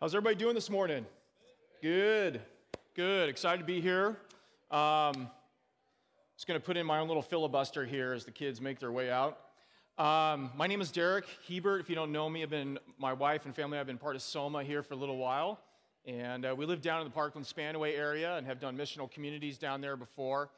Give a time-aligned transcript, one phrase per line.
[0.00, 1.04] How's everybody doing this morning?
[1.82, 2.40] Good,
[2.94, 3.28] good.
[3.28, 4.16] Excited to be here.
[4.70, 5.28] Um,
[6.36, 8.92] just going to put in my own little filibuster here as the kids make their
[8.92, 9.40] way out.
[9.98, 11.80] Um, my name is Derek Hebert.
[11.80, 13.76] If you don't know me, I've been my wife and family.
[13.76, 15.58] I've been part of Soma here for a little while,
[16.06, 19.58] and uh, we live down in the Parkland Spanaway area and have done missional communities
[19.58, 20.50] down there before.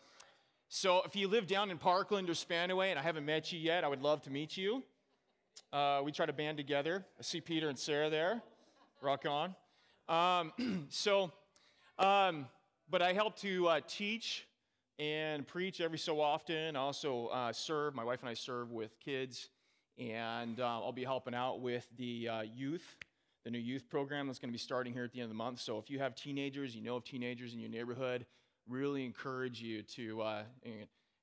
[0.69, 3.85] So if you live down in Parkland or Spanaway and I haven't met you yet,
[3.85, 4.83] I would love to meet you.
[5.73, 7.07] Uh, we try to band together.
[7.19, 8.43] I see Peter and Sarah there.
[9.03, 9.55] Rock on.
[10.09, 11.33] Um, so,
[11.99, 12.47] um,
[12.91, 14.47] but I help to uh, teach
[14.99, 16.77] and preach every so often.
[16.77, 19.49] I also uh, serve, my wife and I serve with kids,
[19.97, 22.97] and uh, I'll be helping out with the uh, youth,
[23.45, 25.35] the new youth program that's going to be starting here at the end of the
[25.35, 25.61] month.
[25.61, 28.27] So if you have teenagers, you know of teenagers in your neighborhood,
[28.69, 30.43] really encourage you to uh,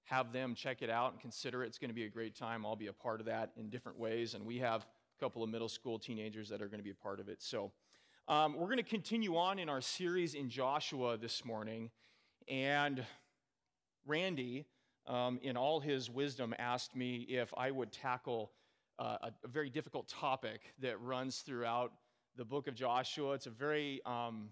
[0.05, 1.67] have them check it out and consider it.
[1.67, 2.65] It's going to be a great time.
[2.65, 4.87] I'll be a part of that in different ways, and we have
[5.19, 7.41] couple of middle school teenagers that are going to be a part of it.
[7.41, 7.71] So
[8.27, 11.89] um, we're going to continue on in our series in Joshua this morning,
[12.47, 13.03] and
[14.05, 14.65] Randy,
[15.07, 18.51] um, in all his wisdom, asked me if I would tackle
[18.99, 21.93] uh, a, a, very difficult topic that runs throughout
[22.35, 23.33] the book of Joshua.
[23.33, 24.49] It's a very, um,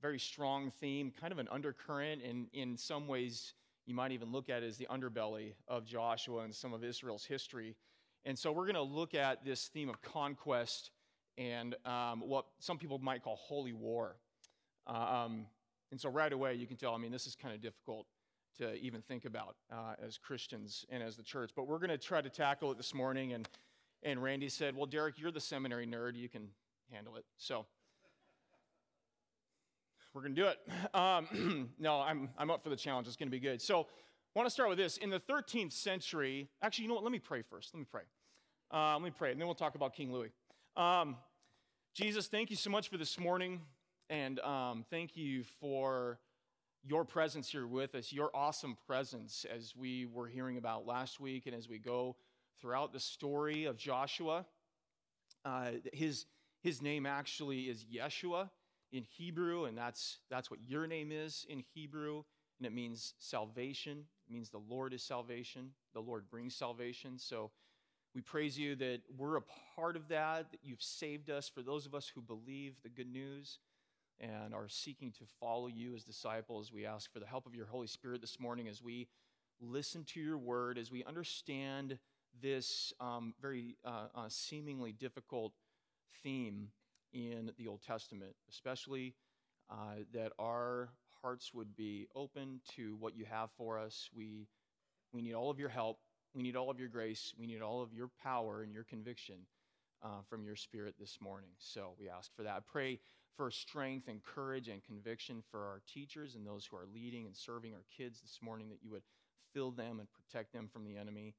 [0.00, 3.54] very strong theme, kind of an undercurrent, and in some ways,
[3.86, 7.24] you might even look at it as the underbelly of Joshua and some of Israel's
[7.24, 7.76] history.
[8.24, 10.90] And so, we're going to look at this theme of conquest
[11.38, 14.16] and um, what some people might call holy war.
[14.86, 15.46] Um,
[15.90, 18.06] and so, right away, you can tell, I mean, this is kind of difficult
[18.58, 21.50] to even think about uh, as Christians and as the church.
[21.56, 23.32] But we're going to try to tackle it this morning.
[23.32, 23.48] And,
[24.02, 26.16] and Randy said, Well, Derek, you're the seminary nerd.
[26.16, 26.48] You can
[26.90, 27.24] handle it.
[27.36, 27.66] So
[30.14, 30.58] we're going to do it.
[30.94, 33.06] Um, no, I'm, I'm up for the challenge.
[33.06, 33.62] It's going to be good.
[33.62, 33.86] So
[34.34, 34.96] I want to start with this.
[34.96, 37.02] In the 13th century, actually, you know what?
[37.02, 37.74] Let me pray first.
[37.74, 38.04] Let me pray.
[38.72, 40.30] Uh, let me pray, and then we'll talk about King Louis.
[40.74, 41.16] Um,
[41.94, 43.60] Jesus, thank you so much for this morning,
[44.08, 46.18] and um, thank you for
[46.82, 51.44] your presence here with us, your awesome presence as we were hearing about last week
[51.44, 52.16] and as we go
[52.58, 54.46] throughout the story of Joshua.
[55.44, 56.24] Uh, his,
[56.62, 58.48] his name actually is Yeshua
[58.92, 62.22] in Hebrew, and that's, that's what your name is in Hebrew,
[62.58, 64.06] and it means salvation.
[64.32, 65.72] Means the Lord is salvation.
[65.92, 67.18] The Lord brings salvation.
[67.18, 67.50] So
[68.14, 69.42] we praise you that we're a
[69.76, 73.12] part of that, that you've saved us for those of us who believe the good
[73.12, 73.58] news
[74.18, 76.72] and are seeking to follow you as disciples.
[76.72, 79.08] We ask for the help of your Holy Spirit this morning as we
[79.60, 81.98] listen to your word, as we understand
[82.40, 85.52] this um, very uh, uh, seemingly difficult
[86.22, 86.68] theme
[87.12, 89.14] in the Old Testament, especially
[89.70, 90.88] uh, that our
[91.22, 94.10] hearts would be open to what you have for us.
[94.14, 94.48] We,
[95.12, 95.98] we need all of your help.
[96.34, 97.32] We need all of your grace.
[97.38, 99.36] We need all of your power and your conviction
[100.02, 101.50] uh, from your spirit this morning.
[101.58, 102.56] So we ask for that.
[102.56, 103.00] I pray
[103.36, 107.36] for strength and courage and conviction for our teachers and those who are leading and
[107.36, 109.02] serving our kids this morning, that you would
[109.54, 111.34] fill them and protect them from the enemy,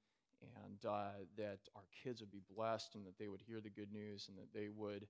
[0.65, 3.91] and uh, that our kids would be blessed and that they would hear the good
[3.91, 5.07] news and that they would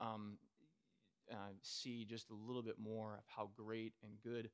[0.00, 0.38] um,
[1.30, 4.50] uh, see just a little bit more of how great and good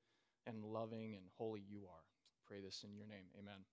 [0.47, 2.04] and loving and holy you are.
[2.47, 3.26] Pray this in your name.
[3.38, 3.64] Amen.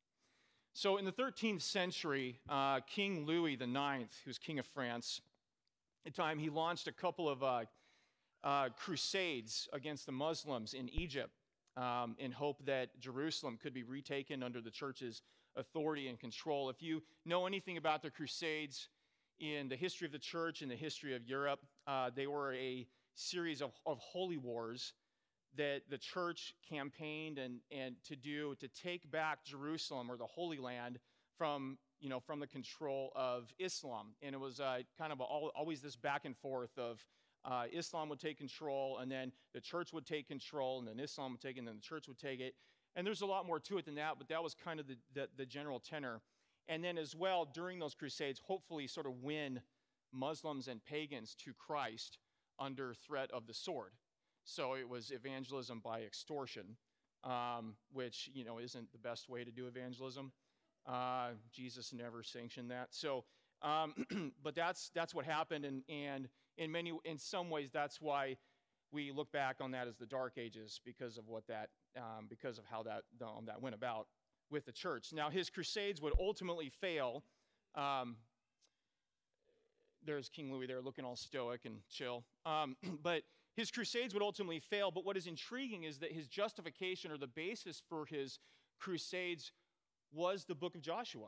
[0.73, 5.21] So, in the 13th century, uh, King Louis IX, who's king of France,
[6.05, 7.65] at the time he launched a couple of uh,
[8.43, 11.31] uh, crusades against the Muslims in Egypt
[11.75, 15.21] um, in hope that Jerusalem could be retaken under the church's
[15.55, 16.69] authority and control.
[16.69, 18.89] If you know anything about the crusades
[19.39, 22.87] in the history of the church, in the history of Europe, uh, they were a
[23.15, 24.93] series of, of holy wars
[25.55, 30.59] that the church campaigned and, and to do to take back Jerusalem or the Holy
[30.59, 30.99] Land
[31.37, 35.81] from you know from the control of Islam, and it was uh, kind of always
[35.81, 36.99] this back and forth of
[37.45, 41.31] uh, Islam would take control, and then the church would take control, and then Islam
[41.31, 42.55] would take it, and then the church would take it.
[42.95, 44.97] And there's a lot more to it than that, but that was kind of the,
[45.13, 46.21] the, the general tenor.
[46.67, 49.61] And then, as well, during those crusades, hopefully, sort of win
[50.11, 52.17] Muslims and pagans to Christ
[52.59, 53.93] under threat of the sword.
[54.43, 56.77] So it was evangelism by extortion,
[57.23, 60.31] um, which you know isn't the best way to do evangelism.
[60.85, 62.87] Uh, Jesus never sanctioned that.
[62.91, 63.25] So,
[63.61, 63.93] um,
[64.43, 68.37] but that's that's what happened, and and in many in some ways that's why
[68.91, 72.57] we look back on that as the dark ages because of what that um, because
[72.57, 74.07] of how that that went about
[74.49, 77.23] with the church now his crusades would ultimately fail
[77.75, 78.15] um,
[80.07, 83.21] there's king louis there looking all stoic and chill um, but
[83.55, 87.27] his crusades would ultimately fail but what is intriguing is that his justification or the
[87.27, 88.39] basis for his
[88.79, 89.51] crusades
[90.11, 91.27] was the book of joshua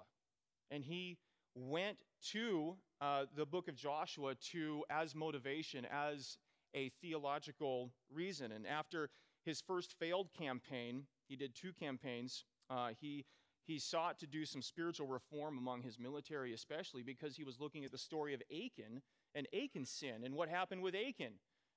[0.72, 1.18] and he
[1.56, 1.98] went
[2.32, 6.38] to uh, the book of Joshua to as motivation, as
[6.76, 8.52] a theological reason.
[8.52, 9.10] And after
[9.46, 12.44] his first failed campaign, he did two campaigns.
[12.70, 13.26] Uh, he
[13.70, 17.86] he sought to do some spiritual reform among his military, especially because he was looking
[17.86, 19.02] at the story of Achan
[19.36, 21.34] and Achan's sin and what happened with Achan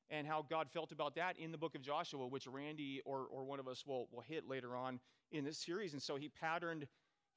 [0.08, 3.44] and how God felt about that in the book of Joshua, which Randy or, or
[3.44, 5.00] one of us will, will hit later on
[5.30, 5.92] in this series.
[5.92, 6.86] And so he patterned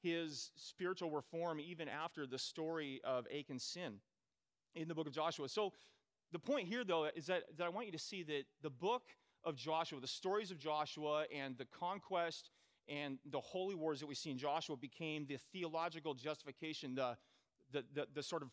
[0.02, 3.94] his spiritual reform even after the story of Achan's sin
[4.74, 5.48] in the book of Joshua.
[5.50, 5.72] So
[6.32, 9.02] the point here, though, is that, that I want you to see that the book
[9.44, 12.50] of Joshua, the stories of Joshua and the conquest
[12.88, 17.16] and the holy wars that we see in Joshua became the theological justification, the,
[17.72, 18.48] the, the, the sort of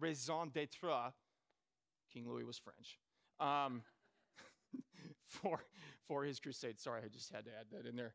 [0.00, 1.12] raison d'etre.
[2.12, 2.98] King Louis was French.
[3.40, 3.82] Um,
[5.26, 5.60] for,
[6.06, 6.80] for his crusade.
[6.80, 8.14] Sorry, I just had to add that in there.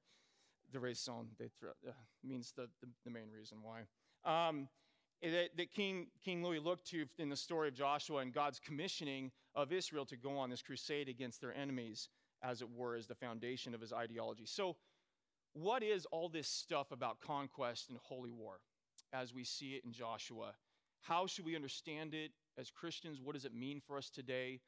[0.71, 1.91] The raison d'etre uh,
[2.23, 3.81] means the, the, the, main reason why.
[4.25, 4.67] Um,
[5.21, 9.31] that, that King, King Louis looked to in the story of Joshua and God's commissioning
[9.55, 12.09] of Israel to go on this crusade against their enemies,
[12.41, 14.45] as it were, as the foundation of his ideology.
[14.45, 14.75] So,
[15.53, 18.59] what is all this stuff about conquest and holy war
[19.11, 20.53] as we see it in Joshua?
[21.01, 23.19] How should we understand it as Christians?
[23.21, 24.61] What does it mean for us today?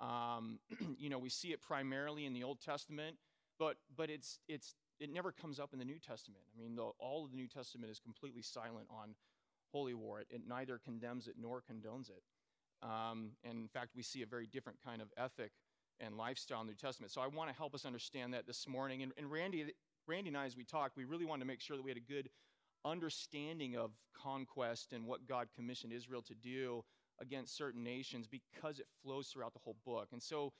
[0.00, 0.60] Um,
[0.98, 3.16] you know, we see it primarily in the Old Testament,
[3.58, 6.42] but but it's it's it never comes up in the New Testament.
[6.54, 9.14] I mean, the, all of the New Testament is completely silent on
[9.72, 10.20] holy war.
[10.20, 12.22] It, it neither condemns it nor condones it.
[12.82, 15.52] Um, and in fact, we see a very different kind of ethic
[16.00, 17.12] and lifestyle in the New Testament.
[17.12, 19.02] So I want to help us understand that this morning.
[19.02, 19.72] And, and Randy,
[20.08, 21.98] Randy and I, as we talked, we really wanted to make sure that we had
[21.98, 22.30] a good
[22.84, 26.82] understanding of conquest and what God commissioned Israel to do
[27.20, 30.08] against certain nations because it flows throughout the whole book.
[30.12, 30.52] And so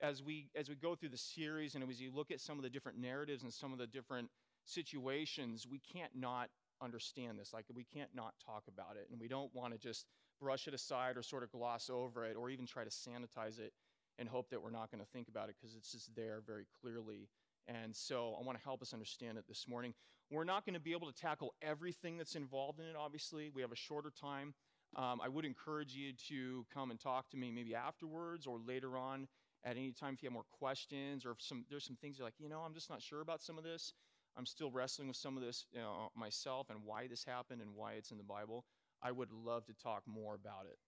[0.00, 2.62] as we as we go through the series and as you look at some of
[2.62, 4.30] the different narratives and some of the different
[4.64, 6.48] situations, we can't not
[6.82, 7.52] understand this.
[7.52, 9.08] Like we can't not talk about it.
[9.10, 10.06] And we don't want to just
[10.40, 13.72] brush it aside or sort of gloss over it or even try to sanitize it
[14.18, 16.66] and hope that we're not going to think about it because it's just there very
[16.80, 17.28] clearly.
[17.66, 19.94] And so I want to help us understand it this morning.
[20.30, 23.50] We're not going to be able to tackle everything that's involved in it, obviously.
[23.54, 24.54] We have a shorter time.
[24.96, 28.96] Um, I would encourage you to come and talk to me maybe afterwards or later
[28.96, 29.26] on
[29.64, 32.26] at any time if you have more questions or if some, there's some things you're
[32.26, 33.92] like, you know, I'm just not sure about some of this.
[34.36, 37.70] I'm still wrestling with some of this you know, myself and why this happened and
[37.74, 38.64] why it's in the Bible.
[39.02, 40.78] I would love to talk more about it.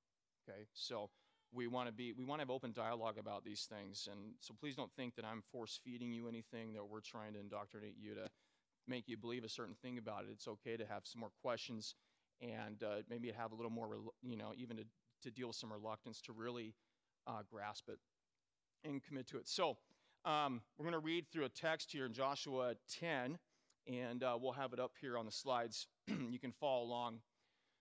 [0.49, 1.11] Okay, so
[1.57, 4.55] we want to be we want to have open dialogue about these things, and so
[4.59, 8.15] please don't think that I'm force feeding you anything that we're trying to indoctrinate you
[8.15, 8.29] to
[8.87, 10.29] make you believe a certain thing about it.
[10.33, 11.95] It's okay to have some more questions
[12.41, 14.85] and uh, maybe have a little more, you know, even to,
[15.23, 16.75] to deal with some reluctance to really
[17.27, 17.99] uh, grasp it
[18.85, 19.49] and commit to it.
[19.49, 19.79] So
[20.25, 23.39] um, we're going to read through a text here in Joshua 10,
[23.87, 25.87] and uh, we'll have it up here on the slides.
[26.07, 27.21] you can follow along.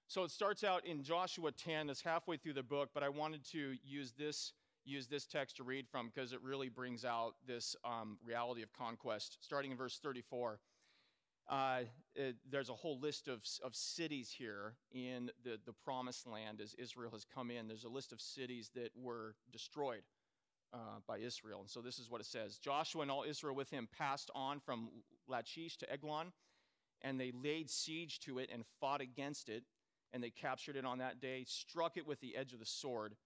[0.08, 1.90] So it starts out in Joshua 10.
[1.90, 4.54] It's halfway through the book, but I wanted to use this
[4.88, 8.72] use this text to read from because it really brings out this um, reality of
[8.72, 9.40] conquest.
[9.42, 10.60] Starting in verse 34.
[11.50, 11.80] Uh,
[12.16, 16.76] it, there's a whole list of, of cities here in the, the promised land as
[16.76, 17.68] Israel has come in.
[17.68, 20.04] There's a list of cities that were destroyed
[20.74, 21.62] uh, by Israel.
[21.62, 24.60] And so this is what it says Joshua and all Israel with him passed on
[24.60, 24.90] from
[25.28, 26.32] Lachish to Eglon,
[27.02, 29.64] and they laid siege to it and fought against it.
[30.16, 33.18] And they captured it on that day, struck it with the edge of the sword.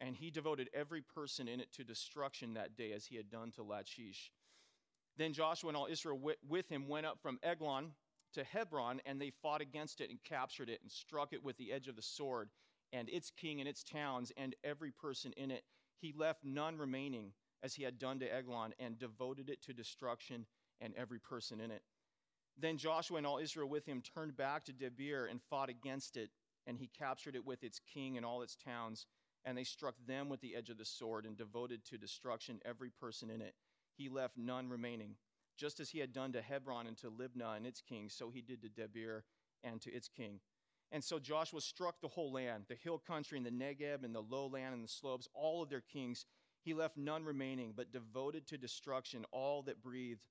[0.00, 3.50] And he devoted every person in it to destruction that day, as he had done
[3.56, 4.30] to Lachish.
[5.16, 7.90] Then Joshua and all Israel with him went up from Eglon
[8.34, 11.72] to Hebron, and they fought against it and captured it and struck it with the
[11.72, 12.48] edge of the sword,
[12.92, 15.64] and its king and its towns and every person in it.
[15.98, 20.46] He left none remaining, as he had done to Eglon, and devoted it to destruction
[20.80, 21.82] and every person in it.
[22.60, 26.30] Then Joshua and all Israel with him turned back to Debir and fought against it,
[26.66, 29.06] and he captured it with its king and all its towns,
[29.44, 32.90] and they struck them with the edge of the sword and devoted to destruction every
[32.90, 33.54] person in it
[34.00, 35.16] he left none remaining.
[35.58, 38.40] Just as he had done to Hebron and to Libnah and its king, so he
[38.40, 39.22] did to Debir
[39.62, 40.40] and to its king.
[40.90, 44.22] And so Joshua struck the whole land, the hill country and the Negeb and the
[44.22, 46.24] lowland and the slopes, all of their kings.
[46.62, 50.24] He left none remaining, but devoted to destruction all that breathed,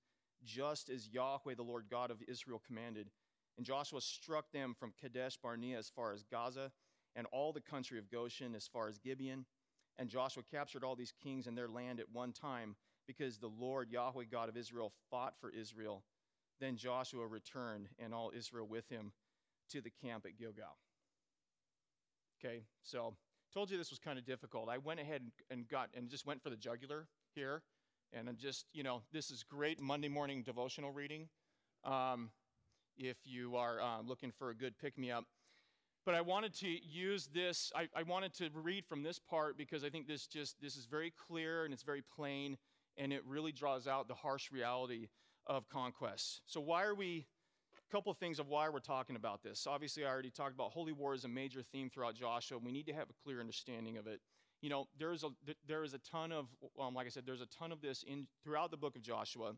[0.43, 3.09] just as Yahweh, the Lord God of Israel, commanded.
[3.57, 6.71] And Joshua struck them from Kadesh Barnea as far as Gaza,
[7.15, 9.45] and all the country of Goshen as far as Gibeon.
[9.97, 13.89] And Joshua captured all these kings and their land at one time because the Lord
[13.89, 16.03] Yahweh God of Israel fought for Israel.
[16.59, 19.11] Then Joshua returned and all Israel with him
[19.71, 20.77] to the camp at Gilgal.
[22.39, 23.13] Okay, so
[23.53, 24.69] told you this was kind of difficult.
[24.69, 27.63] I went ahead and got and just went for the jugular here,
[28.13, 31.29] and I'm just you know this is great Monday morning devotional reading.
[31.83, 32.31] Um,
[32.97, 35.25] if you are uh, looking for a good pick me up,
[36.05, 39.83] but I wanted to use this, I, I wanted to read from this part because
[39.83, 42.57] I think this just, this is very clear and it's very plain
[42.97, 45.09] and it really draws out the harsh reality
[45.47, 46.41] of conquest.
[46.45, 47.27] So, why are we,
[47.77, 49.65] a couple things of why we're talking about this.
[49.67, 52.57] Obviously, I already talked about holy war is a major theme throughout Joshua.
[52.57, 54.19] We need to have a clear understanding of it.
[54.61, 55.29] You know, there is a,
[55.67, 56.47] there is a ton of,
[56.79, 59.53] um, like I said, there's a ton of this in throughout the book of Joshua.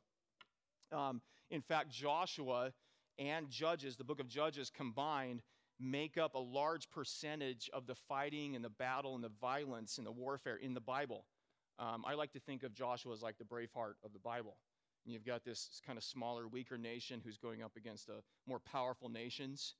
[0.91, 2.72] Um, in fact, Joshua
[3.17, 5.41] and Judges, the book of Judges combined,
[5.79, 10.05] make up a large percentage of the fighting and the battle and the violence and
[10.05, 11.25] the warfare in the Bible.
[11.79, 14.58] Um, I like to think of Joshua as like the Braveheart of the Bible.
[15.03, 18.60] And you've got this kind of smaller, weaker nation who's going up against a more
[18.60, 19.74] powerful nations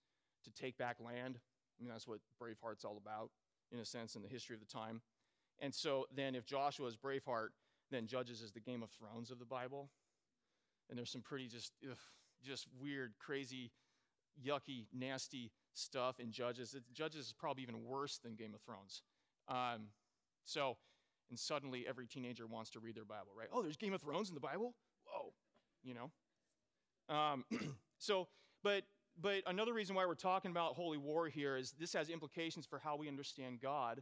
[0.44, 1.38] to take back land.
[1.80, 3.30] I mean, that's what Braveheart's all about,
[3.72, 5.02] in a sense, in the history of the time.
[5.60, 7.50] And so then, if Joshua is Braveheart,
[7.92, 9.90] then Judges is the Game of Thrones of the Bible.
[10.90, 11.98] And there's some pretty just, ugh,
[12.44, 13.72] just weird, crazy,
[14.44, 16.74] yucky, nasty stuff in Judges.
[16.74, 19.04] It, Judges is probably even worse than Game of Thrones.
[19.48, 19.88] Um,
[20.46, 20.78] so,
[21.30, 23.48] and suddenly every teenager wants to read their Bible, right?
[23.54, 24.74] Oh, there's Game of Thrones in the Bible?
[25.06, 25.34] Whoa,
[25.84, 26.12] you know?
[27.14, 27.46] Um,
[28.00, 28.28] so,
[28.64, 28.84] but
[29.22, 32.80] but another reason why we're talking about holy war here is this has implications for
[32.80, 34.02] how we understand God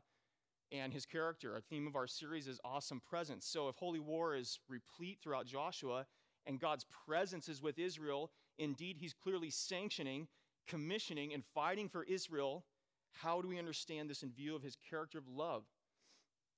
[0.71, 1.53] and his character.
[1.53, 3.45] Our theme of our series is awesome presence.
[3.45, 6.05] So if holy war is replete throughout Joshua
[6.45, 10.27] and God's presence is with Israel, indeed he's clearly sanctioning
[10.69, 12.63] commissioning and fighting for Israel,
[13.11, 15.63] how do we understand this in view of his character of love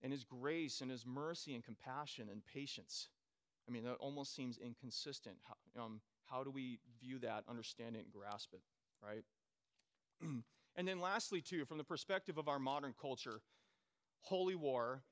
[0.03, 3.07] and his grace and his mercy and compassion and patience?
[3.67, 5.37] I mean, that almost seems inconsistent.
[5.43, 8.61] How, um, how do we view that, understand it, and grasp it,
[9.03, 9.23] right?
[10.75, 13.41] and then, lastly, too, from the perspective of our modern culture,
[14.21, 15.03] holy war,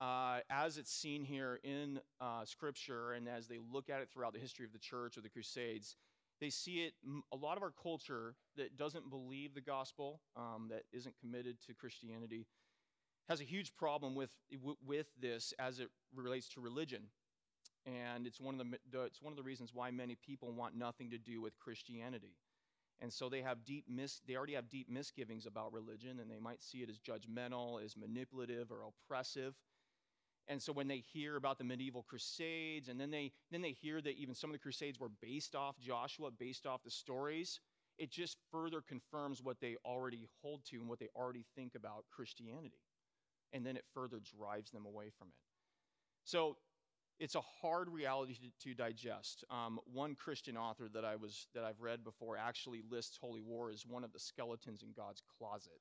[0.00, 4.32] uh, as it's seen here in uh, Scripture and as they look at it throughout
[4.32, 5.96] the history of the church or the Crusades,
[6.40, 6.94] they see it,
[7.32, 11.74] a lot of our culture that doesn't believe the gospel, um, that isn't committed to
[11.74, 12.46] Christianity,
[13.28, 14.34] has a huge problem with,
[14.84, 17.04] with this as it relates to religion.
[17.86, 21.10] And it's one, of the, it's one of the reasons why many people want nothing
[21.10, 22.36] to do with Christianity.
[23.00, 26.38] And so they have deep mis- they already have deep misgivings about religion, and they
[26.38, 29.54] might see it as judgmental, as manipulative, or oppressive.
[30.46, 34.00] And so when they hear about the medieval crusades, and then they then they hear
[34.00, 37.60] that even some of the crusades were based off Joshua, based off the stories,
[37.98, 42.04] it just further confirms what they already hold to and what they already think about
[42.10, 42.80] Christianity.
[43.52, 45.34] And then it further drives them away from it.
[46.24, 46.56] So
[47.20, 49.44] it's a hard reality to, to digest.
[49.50, 53.70] Um, one Christian author that I was that I've read before actually lists holy war
[53.70, 55.80] as one of the skeletons in God's closet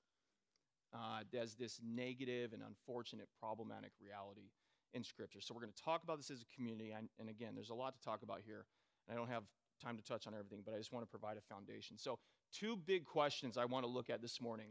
[0.93, 4.51] uh, as this negative and unfortunate, problematic reality
[4.93, 5.41] in Scripture.
[5.41, 6.91] So we're going to talk about this as a community.
[6.91, 8.65] And, and again, there's a lot to talk about here.
[9.07, 9.43] And I don't have
[9.83, 11.97] time to touch on everything, but I just want to provide a foundation.
[11.97, 12.19] So,
[12.53, 14.67] two big questions I want to look at this morning.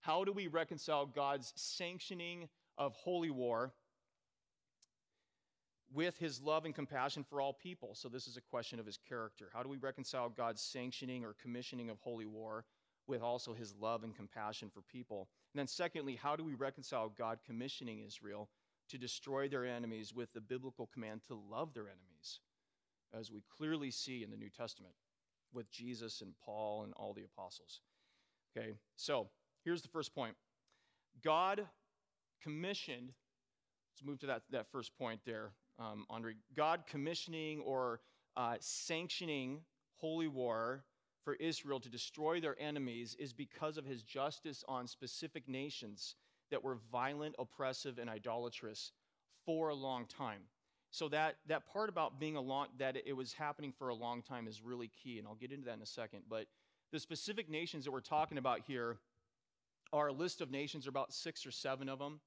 [0.00, 3.72] How do we reconcile God's sanctioning of holy war
[5.92, 7.94] with his love and compassion for all people?
[7.94, 9.50] So, this is a question of his character.
[9.52, 12.64] How do we reconcile God's sanctioning or commissioning of holy war
[13.06, 15.28] with also his love and compassion for people?
[15.54, 18.48] And then, secondly, how do we reconcile God commissioning Israel
[18.90, 22.40] to destroy their enemies with the biblical command to love their enemies,
[23.12, 24.94] as we clearly see in the New Testament
[25.52, 27.80] with Jesus and Paul and all the apostles?
[28.56, 29.28] Okay, so
[29.64, 30.34] here's the first point
[31.22, 31.66] God
[32.42, 33.12] commissioned,
[33.92, 36.34] let's move to that, that first point there, um, Andre.
[36.56, 38.00] God commissioning or
[38.36, 39.60] uh, sanctioning
[39.96, 40.84] holy war
[41.24, 46.14] for Israel to destroy their enemies is because of his justice on specific nations
[46.50, 48.92] that were violent, oppressive, and idolatrous
[49.44, 50.42] for a long time.
[50.90, 54.22] So that, that part about being a long, that it was happening for a long
[54.22, 56.22] time is really key, and I'll get into that in a second.
[56.28, 56.46] But
[56.92, 58.96] the specific nations that we're talking about here
[59.92, 62.20] are a list of nations, are about six or seven of them.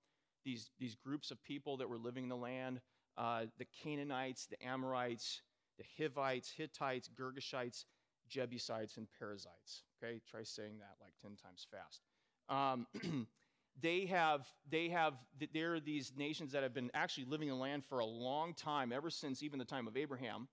[0.45, 2.81] These, these groups of people that were living in the land
[3.21, 5.41] uh, the Canaanites, the Amorites,
[5.77, 7.85] the Hivites, Hittites, Girgashites,
[8.27, 9.83] Jebusites, and Perizzites.
[10.03, 12.01] Okay, try saying that like 10 times fast.
[12.49, 13.27] Um,
[13.81, 15.13] they have, they have,
[15.53, 18.55] there are these nations that have been actually living in the land for a long
[18.55, 20.47] time, ever since even the time of Abraham.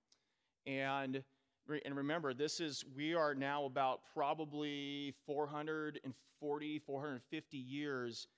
[0.66, 1.22] And,
[1.86, 8.28] and remember, this is, we are now about probably 440, 450 years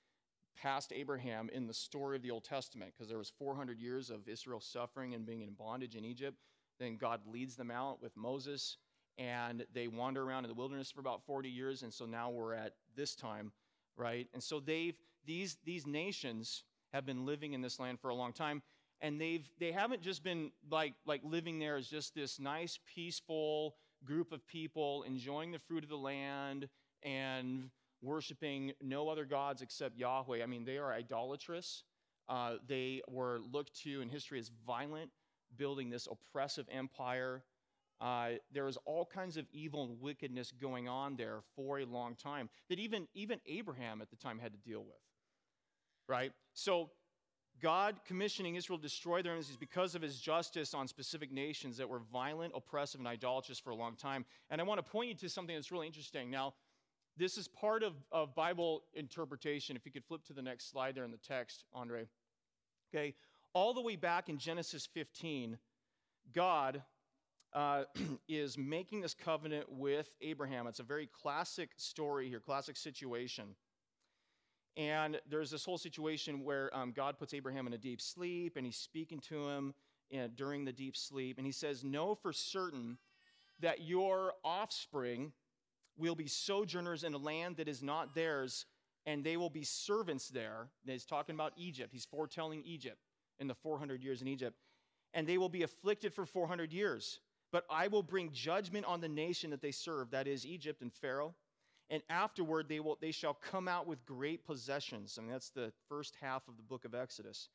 [0.59, 4.27] past Abraham in the story of the Old Testament, because there was 400 years of
[4.27, 6.37] Israel suffering and being in bondage in Egypt.
[6.79, 8.77] Then God leads them out with Moses
[9.17, 12.53] and they wander around in the wilderness for about 40 years and so now we're
[12.53, 13.51] at this time
[13.97, 18.15] right and so they've these these nations have been living in this land for a
[18.15, 18.61] long time
[19.01, 23.75] and they've they haven't just been like like living there as just this nice peaceful
[24.03, 26.67] group of people enjoying the fruit of the land
[27.03, 27.69] and
[28.01, 30.43] worshiping no other gods except Yahweh.
[30.43, 31.83] I mean, they are idolatrous.
[32.27, 35.09] Uh, they were looked to in history as violent,
[35.57, 37.43] building this oppressive empire.
[37.99, 42.15] Uh, there was all kinds of evil and wickedness going on there for a long
[42.15, 44.95] time that even, even Abraham at the time had to deal with.
[46.07, 46.31] Right?
[46.53, 46.89] So,
[47.61, 51.87] God commissioning Israel to destroy their enemies because of his justice on specific nations that
[51.87, 54.25] were violent, oppressive, and idolatrous for a long time.
[54.49, 56.31] And I want to point you to something that's really interesting.
[56.31, 56.55] Now,
[57.17, 59.75] this is part of, of Bible interpretation.
[59.75, 62.07] If you could flip to the next slide there in the text, Andre.
[62.93, 63.15] Okay,
[63.53, 65.57] all the way back in Genesis 15,
[66.33, 66.81] God
[67.53, 67.83] uh,
[68.27, 70.67] is making this covenant with Abraham.
[70.67, 73.55] It's a very classic story here, classic situation.
[74.77, 78.65] And there's this whole situation where um, God puts Abraham in a deep sleep, and
[78.65, 79.73] he's speaking to him
[80.09, 81.37] in, during the deep sleep.
[81.37, 82.97] And he says, Know for certain
[83.59, 85.33] that your offspring
[85.97, 88.65] will be sojourners in a land that is not theirs,
[89.05, 90.67] and they will be servants there.
[90.83, 91.91] And he's talking about Egypt.
[91.91, 92.99] He's foretelling Egypt
[93.39, 94.55] in the 400 years in Egypt.
[95.13, 97.19] And they will be afflicted for 400 years.
[97.51, 100.93] But I will bring judgment on the nation that they serve, that is Egypt and
[100.93, 101.35] Pharaoh.
[101.89, 105.17] And afterward, they, will, they shall come out with great possessions.
[105.17, 107.49] I mean, that's the first half of the book of Exodus.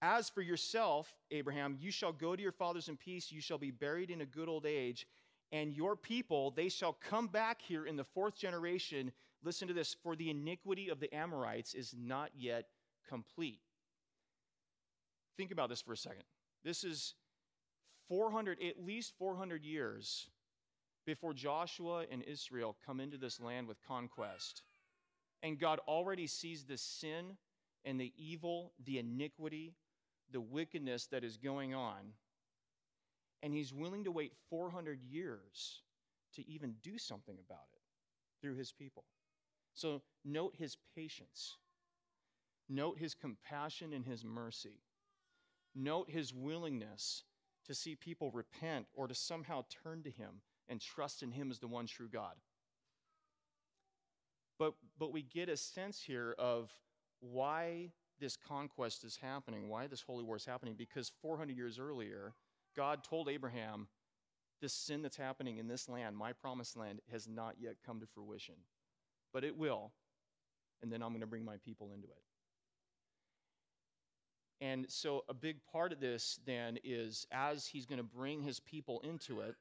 [0.00, 3.32] As for yourself, Abraham, you shall go to your fathers in peace.
[3.32, 5.06] You shall be buried in a good old age.
[5.52, 9.12] And your people, they shall come back here in the fourth generation.
[9.44, 12.66] Listen to this for the iniquity of the Amorites is not yet
[13.06, 13.60] complete.
[15.36, 16.24] Think about this for a second.
[16.64, 17.14] This is
[18.08, 20.28] 400, at least 400 years
[21.04, 24.62] before Joshua and Israel come into this land with conquest.
[25.42, 27.36] And God already sees the sin
[27.84, 29.74] and the evil, the iniquity,
[30.30, 32.12] the wickedness that is going on.
[33.42, 35.82] And He's willing to wait 400 years
[36.34, 37.80] to even do something about it
[38.40, 39.04] through His people.
[39.74, 41.56] So note His patience,
[42.68, 44.80] note His compassion and His mercy,
[45.74, 47.24] note His willingness
[47.66, 51.58] to see people repent or to somehow turn to Him and trust in Him as
[51.58, 52.34] the one true God.
[54.58, 56.70] But, but we get a sense here of
[57.20, 62.34] why this conquest is happening, why this holy war is happening, because 400 years earlier,
[62.76, 63.88] God told Abraham,
[64.60, 68.06] This sin that's happening in this land, my promised land, has not yet come to
[68.06, 68.54] fruition.
[69.32, 69.92] But it will,
[70.82, 72.22] and then I'm going to bring my people into it.
[74.60, 78.60] And so, a big part of this then is as he's going to bring his
[78.60, 79.56] people into it,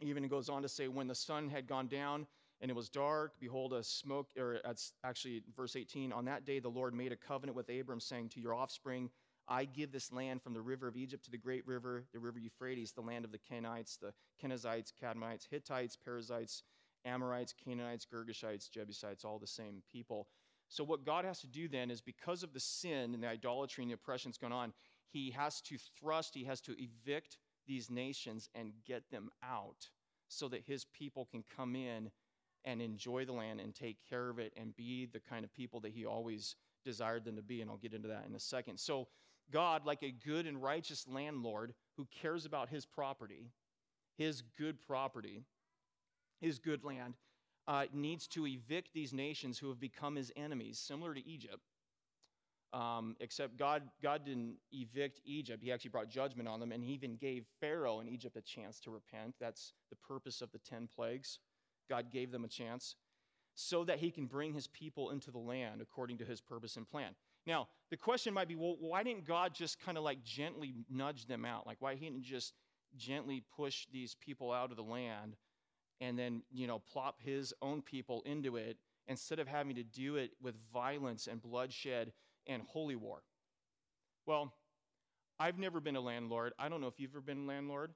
[0.00, 2.26] even goes on to say, when the sun had gone down
[2.60, 6.60] and it was dark, behold, a smoke, or that's actually verse 18, on that day
[6.60, 9.10] the Lord made a covenant with Abram, saying, To your offspring,
[9.48, 12.38] I give this land from the river of Egypt to the great river, the river
[12.38, 16.62] Euphrates, the land of the Kenites, the Kenizzites, Cadmonites, Hittites, Perizzites,
[17.04, 20.28] Amorites, Canaanites, Girgashites, Jebusites, all the same people.
[20.68, 23.82] So, what God has to do then is because of the sin and the idolatry
[23.82, 24.72] and the oppression that's going on,
[25.10, 29.88] He has to thrust, He has to evict these nations and get them out
[30.28, 32.10] so that his people can come in
[32.64, 35.80] and enjoy the land and take care of it and be the kind of people
[35.80, 37.60] that he always desired them to be.
[37.60, 38.78] And I'll get into that in a second.
[38.78, 39.08] So,
[39.52, 43.50] God, like a good and righteous landlord who cares about his property,
[44.16, 45.42] his good property,
[46.40, 47.14] his good land,
[47.68, 51.62] uh, needs to evict these nations who have become his enemies, similar to Egypt.
[52.72, 55.62] Um, except God, God didn't evict Egypt.
[55.62, 58.80] He actually brought judgment on them, and he even gave Pharaoh in Egypt a chance
[58.80, 59.34] to repent.
[59.38, 61.38] That's the purpose of the 10 plagues.
[61.90, 62.96] God gave them a chance
[63.54, 66.88] so that he can bring his people into the land according to his purpose and
[66.88, 67.14] plan.
[67.46, 71.26] Now, the question might be well, why didn't God just kind of like gently nudge
[71.26, 71.66] them out?
[71.66, 72.54] Like, why he didn't just
[72.96, 75.36] gently push these people out of the land
[76.00, 78.76] and then, you know, plop his own people into it
[79.06, 82.12] instead of having to do it with violence and bloodshed
[82.46, 83.22] and holy war.
[84.26, 84.52] Well,
[85.38, 86.52] I've never been a landlord.
[86.58, 87.92] I don't know if you've ever been a landlord,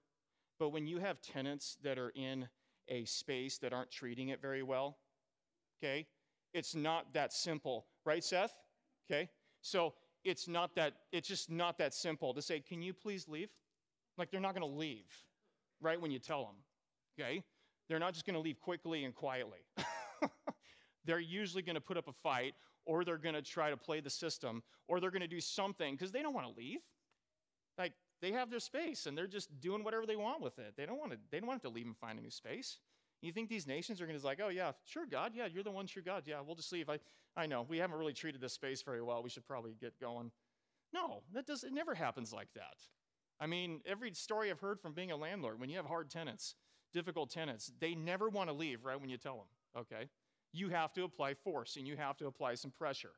[0.59, 2.48] but when you have tenants that are in
[2.88, 4.98] a space that aren't treating it very well,
[5.78, 6.06] okay,
[6.52, 8.54] it's not that simple, right, Seth?
[9.09, 9.28] Okay,
[9.66, 13.48] so it's not that, it's just not that simple to say, can you please leave?
[14.18, 15.12] Like they're not gonna leave,
[15.81, 16.57] right, when you tell them,
[17.18, 17.42] okay?
[17.88, 19.61] They're not just gonna leave quickly and quietly.
[21.05, 22.55] they're usually gonna put up a fight
[22.87, 25.94] or they're going to try to play the system, or they're going to do something
[25.94, 26.79] because they don't want to leave.
[27.76, 30.74] Like they have their space and they're just doing whatever they want with it.
[30.76, 31.18] They don't want to.
[31.31, 32.79] They don't want to leave and find a new space.
[33.22, 35.62] You think these nations are going to be like, oh yeah, sure, God, yeah, you're
[35.62, 36.24] the one true God.
[36.26, 36.88] Yeah, we'll just leave.
[36.88, 36.98] I,
[37.37, 39.22] I know we haven't really treated this space very well.
[39.22, 40.31] We should probably get going.
[40.92, 41.64] No, that does.
[41.64, 42.76] It never happens like that.
[43.40, 46.55] I mean, every story I've heard from being a landlord, when you have hard tenants,
[46.92, 49.83] difficult tenants, they never want to leave right when you tell them.
[49.83, 50.09] Okay,
[50.52, 53.12] You have to apply force and you have to apply some pressure.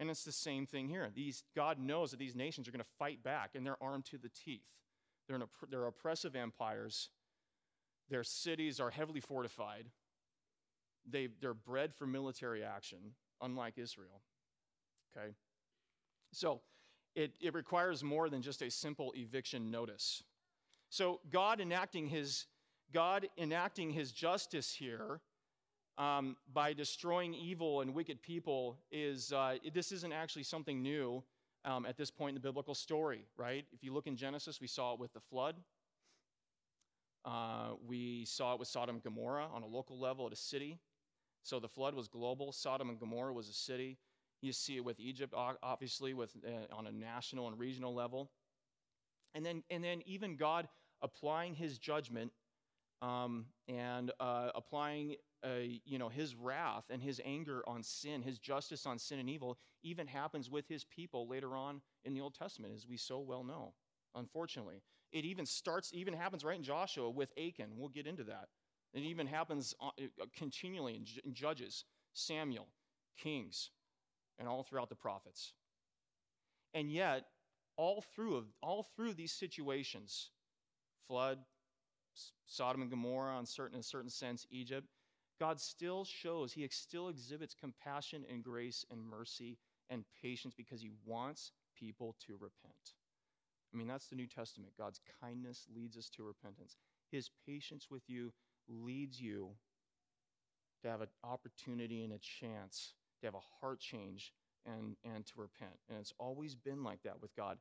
[0.00, 1.08] And it's the same thing here.
[1.14, 4.18] These, God knows that these nations are going to fight back and they're armed to
[4.18, 4.66] the teeth.
[5.28, 7.10] They're, an, they're oppressive empires.
[8.10, 9.86] Their cities are heavily fortified.
[11.08, 12.98] They, they're bred for military action,
[13.40, 14.20] unlike Israel.
[15.16, 15.30] Okay?
[16.32, 16.60] So
[17.14, 20.22] it, it requires more than just a simple eviction notice.
[20.90, 22.46] So God enacting his,
[22.92, 25.20] God enacting his justice here
[25.98, 31.22] um, by destroying evil and wicked people is uh, this isn't actually something new
[31.64, 33.66] um, at this point in the biblical story, right?
[33.72, 35.56] If you look in Genesis, we saw it with the flood.
[37.24, 40.78] Uh, we saw it with Sodom and Gomorrah on a local level at a city.
[41.42, 42.52] So the flood was global.
[42.52, 43.98] Sodom and Gomorrah was a city.
[44.42, 48.30] You see it with Egypt, obviously, with uh, on a national and regional level.
[49.34, 50.68] And then, and then even God
[51.02, 52.32] applying His judgment
[53.02, 55.48] um, and uh, applying uh,
[55.84, 59.58] you know, his wrath and his anger on sin, his justice on sin and evil,
[59.82, 63.42] even happens with his people later on in the Old Testament, as we so well
[63.42, 63.72] know,
[64.14, 64.82] unfortunately.
[65.12, 67.70] It even starts, even happens right in Joshua with Achan.
[67.76, 68.48] We'll get into that.
[68.92, 69.90] It even happens uh,
[70.36, 72.68] continually in, in Judges, Samuel,
[73.18, 73.70] Kings,
[74.38, 75.54] and all throughout the prophets.
[76.74, 77.24] And yet,
[77.76, 80.30] all through, all through these situations,
[81.06, 81.38] flood,
[82.46, 84.86] Sodom and Gomorrah, on certain, in a certain sense, Egypt,
[85.38, 90.90] God still shows, He still exhibits compassion and grace and mercy and patience because He
[91.06, 92.94] wants people to repent.
[93.72, 94.72] I mean, that's the New Testament.
[94.76, 96.76] God's kindness leads us to repentance.
[97.10, 98.32] His patience with you
[98.68, 99.50] leads you
[100.82, 104.32] to have an opportunity and a chance to have a heart change
[104.66, 105.78] and, and to repent.
[105.88, 107.58] And it's always been like that with God.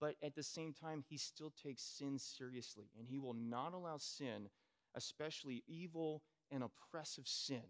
[0.00, 3.98] But at the same time, He still takes sin seriously, and He will not allow
[3.98, 4.48] sin,
[4.94, 7.62] especially evil and oppressive sin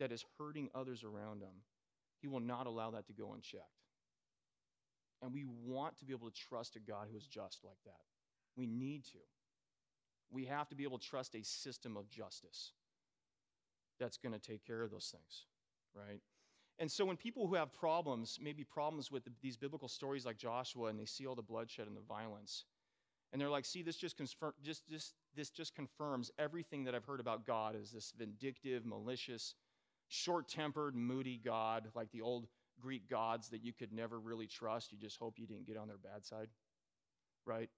[0.00, 1.62] that is hurting others around him,
[2.20, 3.83] he will not allow that to go unchecked.
[5.22, 8.02] And we want to be able to trust a God who is just like that.
[8.56, 9.18] We need to.
[10.30, 12.72] We have to be able to trust a system of justice
[13.98, 15.46] that's going to take care of those things,
[15.94, 16.20] right?
[16.78, 20.36] And so when people who have problems, maybe problems with the, these biblical stories like
[20.36, 22.64] Joshua, and they see all the bloodshed and the violence,
[23.32, 27.04] and they're like, see, this just, confirm, just, just, this just confirms everything that I've
[27.04, 29.54] heard about God as this vindictive, malicious,
[30.08, 32.46] short tempered, moody God, like the old
[32.80, 34.92] Greek gods that you could never really trust.
[34.92, 36.48] You just hope you didn't get on their bad side,
[37.46, 37.70] right?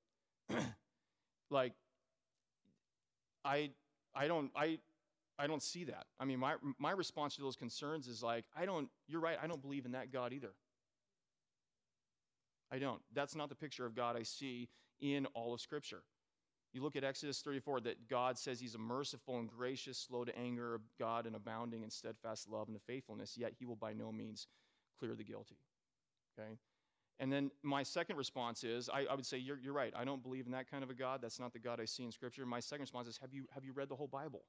[1.50, 1.72] like,
[3.44, 3.70] I,
[4.14, 4.78] I don't, I,
[5.38, 6.06] I don't see that.
[6.18, 9.46] I mean, my, my response to those concerns is like, I don't, you're right, I
[9.46, 10.52] don't believe in that God either.
[12.70, 13.00] I don't.
[13.14, 14.68] That's not the picture of God I see
[15.00, 16.02] in all of Scripture.
[16.72, 20.36] You look at Exodus 34, that God says He's a merciful and gracious, slow to
[20.36, 24.46] anger, God, and abounding in steadfast love and faithfulness, yet He will by no means
[24.98, 25.56] clear the guilty.
[26.38, 26.58] Okay?
[27.18, 29.92] And then my second response is I, I would say, you're, you're right.
[29.96, 31.20] I don't believe in that kind of a God.
[31.22, 32.44] That's not the God I see in Scripture.
[32.44, 34.42] My second response is, have you, have you read the whole Bible?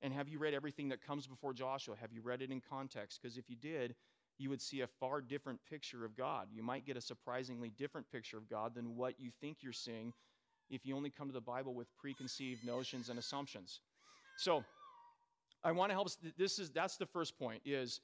[0.00, 1.94] And have you read everything that comes before Joshua?
[2.00, 3.20] Have you read it in context?
[3.20, 3.94] Because if you did,
[4.38, 6.48] you would see a far different picture of God.
[6.52, 10.12] You might get a surprisingly different picture of God than what you think you're seeing
[10.70, 13.80] if you only come to the Bible with preconceived notions and assumptions.
[14.38, 14.64] So,
[15.62, 18.00] I want to help this is that's the first point is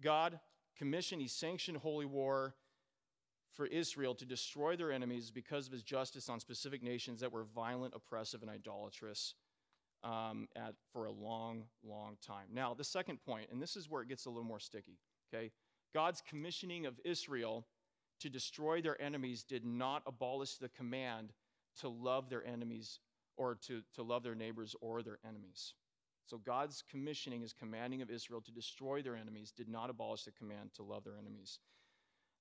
[0.00, 0.38] God
[0.76, 2.54] commissioned he sanctioned holy war
[3.52, 7.44] for Israel to destroy their enemies because of his justice on specific nations that were
[7.44, 9.34] violent, oppressive, and idolatrous
[10.02, 12.46] um, at, for a long, long time.
[12.52, 14.98] Now, the second point, and this is where it gets a little more sticky,
[15.32, 15.50] okay?
[15.92, 17.66] God's commissioning of Israel
[18.20, 21.32] to destroy their enemies did not abolish the command
[21.80, 23.00] to love their enemies
[23.36, 25.74] or to, to love their neighbors or their enemies.
[26.26, 30.30] So God's commissioning, his commanding of Israel to destroy their enemies, did not abolish the
[30.30, 31.58] command to love their enemies.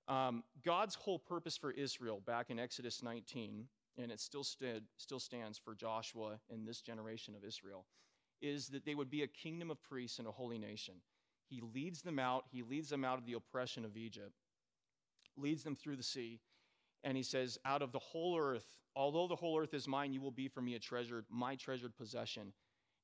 [0.07, 5.19] Um, God's whole purpose for Israel back in Exodus 19, and it still, stood, still
[5.19, 7.85] stands for Joshua and this generation of Israel,
[8.41, 10.95] is that they would be a kingdom of priests and a holy nation.
[11.49, 12.45] He leads them out.
[12.51, 14.33] He leads them out of the oppression of Egypt,
[15.35, 16.39] leads them through the sea.
[17.03, 20.21] And he says, Out of the whole earth, although the whole earth is mine, you
[20.21, 22.53] will be for me a treasured, my treasured possession.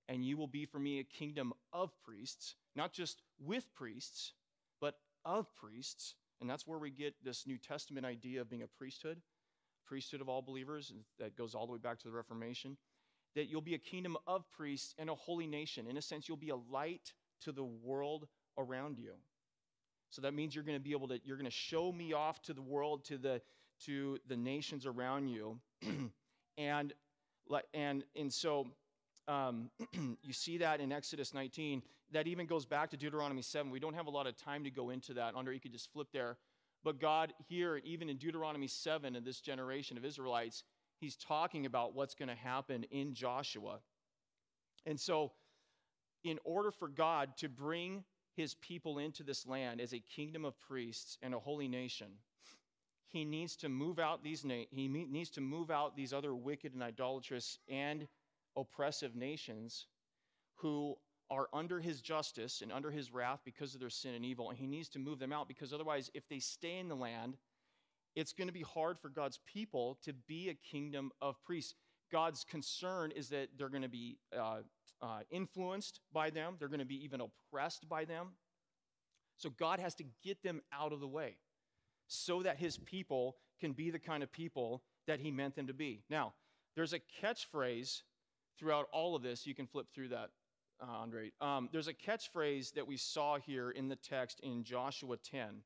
[0.07, 4.33] And you will be for me a kingdom of priests, not just with priests,
[4.79, 6.15] but of priests.
[6.39, 9.21] And that's where we get this New Testament idea of being a priesthood,
[9.85, 10.91] priesthood of all believers.
[10.91, 12.77] and That goes all the way back to the Reformation.
[13.35, 15.87] That you'll be a kingdom of priests and a holy nation.
[15.87, 19.13] In a sense, you'll be a light to the world around you.
[20.09, 22.41] So that means you're going to be able to, you're going to show me off
[22.43, 23.41] to the world, to the,
[23.85, 25.59] to the nations around you.
[26.57, 26.93] and,
[27.73, 28.67] and, and so
[29.27, 29.69] um,
[30.21, 31.81] you see that in Exodus 19.
[32.11, 33.71] That even goes back to Deuteronomy 7.
[33.71, 35.35] We don't have a lot of time to go into that.
[35.35, 36.37] Under, you could just flip there.
[36.83, 40.63] But God, here, even in Deuteronomy 7, in this generation of Israelites,
[40.97, 43.79] He's talking about what's going to happen in Joshua.
[44.85, 45.33] And so,
[46.23, 48.03] in order for God to bring
[48.35, 52.07] His people into this land as a kingdom of priests and a holy nation,
[53.07, 56.83] He needs to move out these He needs to move out these other wicked and
[56.83, 58.07] idolatrous and
[58.57, 59.87] oppressive nations
[60.55, 60.95] who
[61.29, 64.49] are under his justice and under his wrath because of their sin and evil.
[64.49, 67.37] And he needs to move them out because otherwise, if they stay in the land,
[68.15, 71.75] it's going to be hard for God's people to be a kingdom of priests.
[72.11, 74.59] God's concern is that they're going to be uh,
[75.01, 78.29] uh, influenced by them, they're going to be even oppressed by them.
[79.37, 81.35] So God has to get them out of the way
[82.07, 85.73] so that his people can be the kind of people that he meant them to
[85.73, 86.03] be.
[86.09, 86.33] Now,
[86.75, 88.01] there's a catchphrase
[88.57, 89.45] throughout all of this.
[89.45, 90.29] You can flip through that,
[90.81, 91.31] uh, Andre.
[91.41, 95.61] Um, there's a catchphrase that we saw here in the text in Joshua 10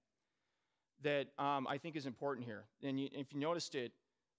[1.01, 2.65] that um, I think is important here.
[2.83, 3.93] And you, if you noticed it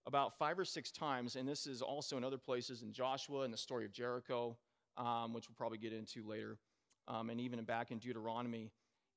[0.06, 3.52] about five or six times, and this is also in other places in Joshua and
[3.52, 4.56] the story of Jericho,
[4.96, 6.58] um, which we'll probably get into later,
[7.08, 8.70] um, and even back in Deuteronomy,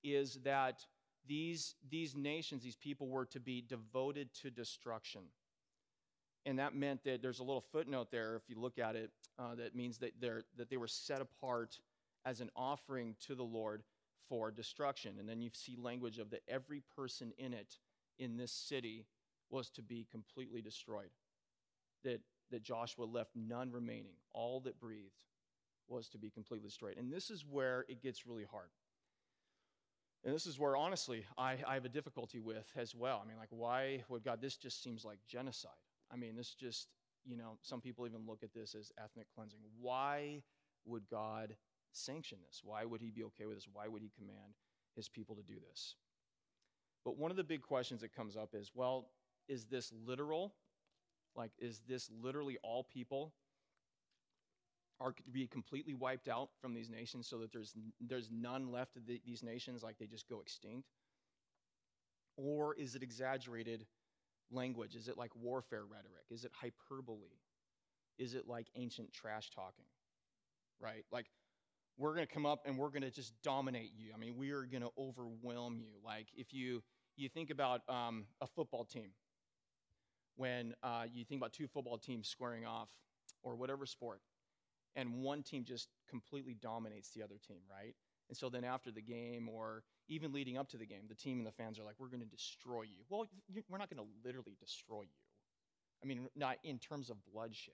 [0.04, 0.86] is that
[1.26, 5.22] these, these nations, these people were to be devoted to destruction.
[6.45, 9.56] And that meant that there's a little footnote there, if you look at it, uh,
[9.56, 11.79] that means that, that they were set apart
[12.25, 13.84] as an offering to the Lord
[14.27, 15.15] for destruction.
[15.19, 17.77] And then you see language of that every person in it,
[18.19, 19.06] in this city,
[19.49, 21.12] was to be completely destroyed.
[22.03, 22.19] That,
[22.51, 24.15] that Joshua left none remaining.
[24.34, 25.13] All that breathed
[25.88, 26.97] was to be completely destroyed.
[26.97, 28.69] And this is where it gets really hard.
[30.25, 33.21] And this is where, honestly, I, I have a difficulty with as well.
[33.23, 35.71] I mean, like, why would God, this just seems like genocide.
[36.13, 36.89] I mean, this just,
[37.26, 39.60] you know, some people even look at this as ethnic cleansing.
[39.82, 40.43] Why
[40.86, 41.56] would God
[41.91, 42.62] sanction this?
[42.63, 43.67] Why would he be okay with this?
[43.71, 44.54] Why would he command
[44.95, 45.95] his people to do this?
[47.04, 49.10] But one of the big questions that comes up is well,
[49.47, 50.54] is this literal?
[51.36, 53.34] Like, is this literally all people
[54.99, 58.95] are to be completely wiped out from these nations so that there's, there's none left
[58.95, 60.88] of the, these nations, like they just go extinct?
[62.38, 63.86] Or is it exaggerated
[64.54, 64.96] language?
[64.96, 66.26] Is it like warfare rhetoric?
[66.30, 67.39] Is it hyperbole?
[68.18, 69.86] Is it like ancient trash talking?
[70.80, 71.06] Right?
[71.12, 71.28] Like,
[71.98, 74.12] we're going to come up and we're going to just dominate you.
[74.13, 75.94] I mean, we are going to overwhelm you.
[76.04, 76.84] Like, if you,
[77.16, 79.12] you think about um, a football team,
[80.36, 82.89] when uh, you think about two football teams squaring off,
[83.44, 84.22] or whatever sport,
[84.96, 87.94] and one team just completely dominates the other team, right?
[88.30, 91.38] And so then after the game, or even leading up to the game, the team
[91.38, 93.04] and the fans are like, we're going to destroy you.
[93.10, 93.28] Well,
[93.70, 95.24] we're not going to literally destroy you.
[96.04, 97.74] I mean, not in terms of bloodshed,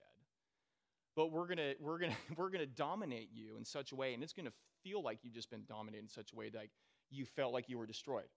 [1.16, 3.96] but we're going to we're going to we're going to dominate you in such a
[3.96, 4.52] way and it's going to
[4.84, 6.66] feel like you've just been dominated in such a way that
[7.10, 8.28] you felt like you were destroyed.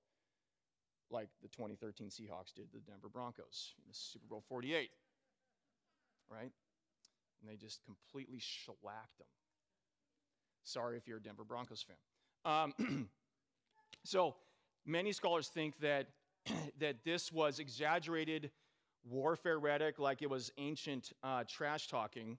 [1.11, 4.89] Like the 2013 Seahawks did the Denver Broncos in the Super Bowl 48.
[6.29, 6.51] Right?
[7.41, 9.27] And they just completely shellacked them.
[10.63, 11.97] Sorry if you're a Denver Broncos fan.
[12.45, 13.09] Um,
[14.05, 14.35] So
[14.85, 16.07] many scholars think that,
[16.79, 18.51] that this was exaggerated
[19.05, 22.37] warfare rhetoric, like it was ancient uh, trash talking.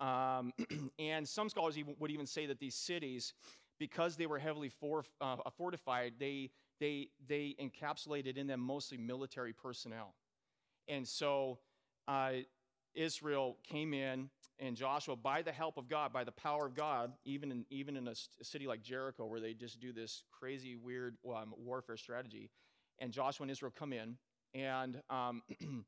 [0.00, 0.52] Um,
[0.98, 3.34] and some scholars even, would even say that these cities,
[3.78, 6.50] because they were heavily for, uh, fortified, they,
[6.80, 10.14] they, they encapsulated in them mostly military personnel.
[10.88, 11.58] And so
[12.08, 12.32] uh,
[12.94, 17.12] Israel came in and Joshua, by the help of God, by the power of God,
[17.24, 20.76] even in, even in a, a city like Jericho where they just do this crazy,
[20.76, 22.50] weird um, warfare strategy,
[22.98, 24.16] and Joshua and Israel come in,
[24.54, 25.42] and, um,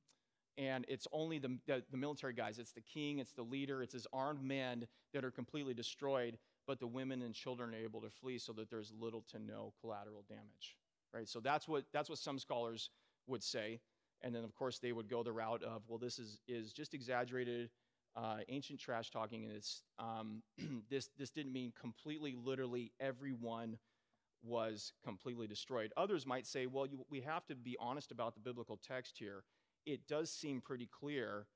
[0.59, 3.93] and it's only the, the, the military guys, it's the king, it's the leader, it's
[3.93, 8.09] his armed men that are completely destroyed, but the women and children are able to
[8.09, 10.77] flee so that there's little to no collateral damage.
[11.13, 11.29] Right?
[11.29, 12.89] So that's what, that's what some scholars
[13.27, 13.81] would say.
[14.23, 16.95] And then, of course, they would go the route of, well, this is, is just
[16.95, 17.69] exaggerated
[18.15, 19.63] uh, ancient trash talking, and
[19.99, 20.43] um,
[20.91, 23.79] this this didn't mean completely, literally everyone
[24.45, 25.93] was completely destroyed.
[25.97, 29.45] Others might say, well, you, we have to be honest about the biblical text here.
[29.87, 31.47] It does seem pretty clear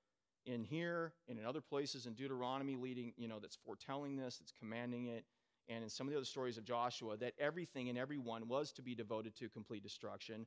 [0.46, 4.52] in here and in other places in Deuteronomy, leading you know that's foretelling this, that's
[4.52, 5.24] commanding it,
[5.68, 8.82] and in some of the other stories of Joshua, that everything and everyone was to
[8.82, 10.46] be devoted to complete destruction.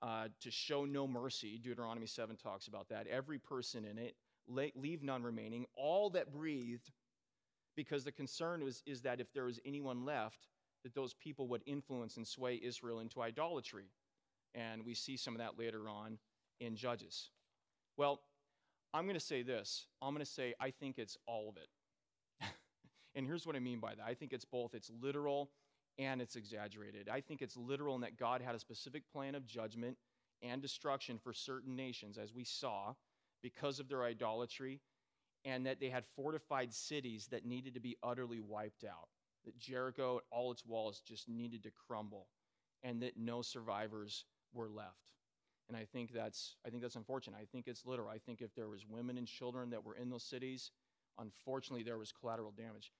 [0.00, 3.06] Uh, to show no mercy, Deuteronomy 7 talks about that.
[3.06, 4.16] Every person in it
[4.48, 6.90] leave none remaining, all that breathed,
[7.76, 10.48] because the concern was, is that if there was anyone left,
[10.84, 13.86] that those people would influence and sway Israel into idolatry.
[14.54, 16.18] And we see some of that later on
[16.60, 17.30] in Judges.
[17.96, 18.20] Well,
[18.92, 19.86] I'm going to say this.
[20.02, 21.68] I'm going to say I think it's all of it.
[23.14, 25.50] And here's what I mean by that I think it's both, it's literal
[25.98, 27.10] and it's exaggerated.
[27.10, 29.98] I think it's literal in that God had a specific plan of judgment
[30.40, 32.94] and destruction for certain nations, as we saw,
[33.42, 34.80] because of their idolatry,
[35.44, 39.08] and that they had fortified cities that needed to be utterly wiped out.
[39.44, 42.28] That Jericho, and all its walls, just needed to crumble,
[42.82, 44.96] and that no survivors were left.
[45.68, 47.38] And I think that's I think that's unfortunate.
[47.40, 48.08] I think it's literal.
[48.08, 50.70] I think if there was women and children that were in those cities,
[51.18, 52.92] unfortunately there was collateral damage.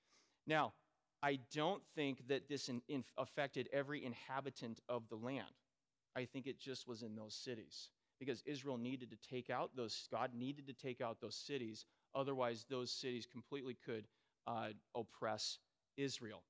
[0.47, 0.73] Now,
[1.21, 5.45] I don't think that this in, in affected every inhabitant of the land.
[6.15, 7.89] I think it just was in those cities
[8.23, 11.85] because Israel needed to take out those, God needed to take out those cities.
[12.15, 14.07] Otherwise, those cities completely could
[14.47, 15.59] uh, oppress
[15.97, 16.43] Israel.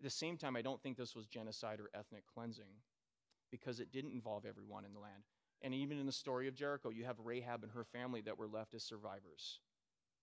[0.00, 2.72] At the same time, I don't think this was genocide or ethnic cleansing
[3.50, 5.24] because it didn't involve everyone in the land.
[5.62, 8.46] And even in the story of Jericho, you have Rahab and her family that were
[8.46, 9.58] left as survivors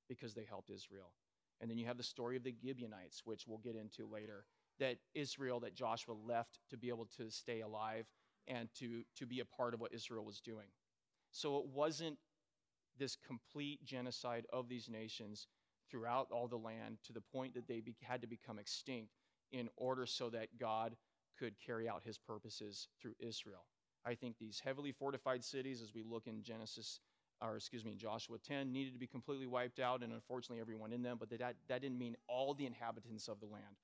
[0.07, 1.11] because they helped Israel.
[1.59, 4.45] And then you have the story of the Gibeonites, which we'll get into later,
[4.79, 8.05] that Israel, that Joshua left to be able to stay alive
[8.47, 10.67] and to, to be a part of what Israel was doing.
[11.31, 12.17] So it wasn't
[12.97, 15.47] this complete genocide of these nations
[15.89, 19.11] throughout all the land to the point that they be, had to become extinct
[19.51, 20.95] in order so that God
[21.37, 23.65] could carry out his purposes through Israel.
[24.05, 26.99] I think these heavily fortified cities, as we look in Genesis
[27.41, 31.01] or excuse me, Joshua 10, needed to be completely wiped out, and unfortunately, everyone in
[31.01, 33.75] them, but that, that didn't mean all the inhabitants of the land.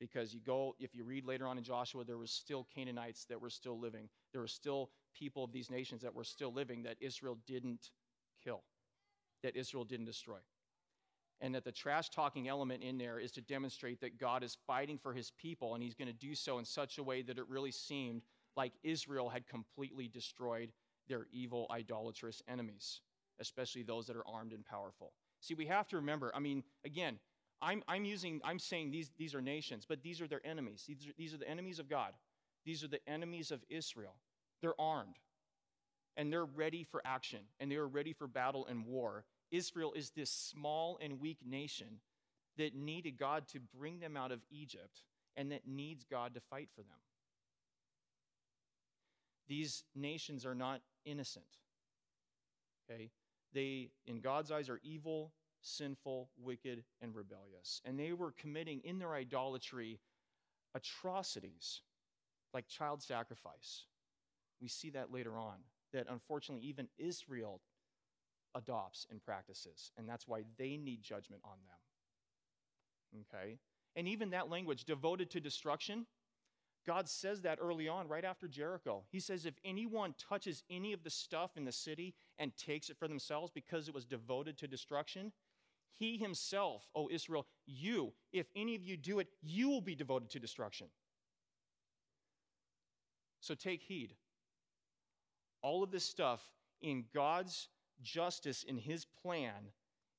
[0.00, 3.40] Because you go, if you read later on in Joshua, there was still Canaanites that
[3.40, 4.08] were still living.
[4.32, 7.90] There were still people of these nations that were still living that Israel didn't
[8.42, 8.62] kill,
[9.42, 10.38] that Israel didn't destroy.
[11.42, 14.98] And that the trash talking element in there is to demonstrate that God is fighting
[14.98, 17.48] for his people, and he's going to do so in such a way that it
[17.48, 18.22] really seemed
[18.56, 20.72] like Israel had completely destroyed
[21.08, 23.00] their evil, idolatrous enemies,
[23.38, 25.12] especially those that are armed and powerful.
[25.40, 27.18] See, we have to remember, I mean, again,
[27.62, 30.84] I'm, I'm using, I'm saying these, these are nations, but these are their enemies.
[30.86, 32.12] These are, these are the enemies of God.
[32.64, 34.14] These are the enemies of Israel.
[34.62, 35.16] They're armed
[36.16, 39.24] and they're ready for action and they are ready for battle and war.
[39.50, 42.00] Israel is this small and weak nation
[42.56, 45.02] that needed God to bring them out of Egypt
[45.36, 46.98] and that needs God to fight for them.
[49.48, 51.44] These nations are not innocent.
[52.88, 53.10] Okay?
[53.52, 57.80] They, in God's eyes, are evil, sinful, wicked, and rebellious.
[57.84, 60.00] And they were committing in their idolatry
[60.74, 61.82] atrocities
[62.52, 63.86] like child sacrifice.
[64.60, 65.56] We see that later on,
[65.92, 67.60] that unfortunately even Israel
[68.54, 69.92] adopts and practices.
[69.96, 73.24] And that's why they need judgment on them.
[73.34, 73.58] Okay?
[73.96, 76.06] And even that language, devoted to destruction,
[76.86, 79.04] God says that early on, right after Jericho.
[79.10, 82.96] He says, if anyone touches any of the stuff in the city and takes it
[82.98, 85.32] for themselves because it was devoted to destruction,
[85.92, 90.30] he himself, O Israel, you, if any of you do it, you will be devoted
[90.30, 90.86] to destruction.
[93.40, 94.14] So take heed.
[95.62, 96.42] All of this stuff
[96.80, 97.68] in God's
[98.02, 99.72] justice, in his plan,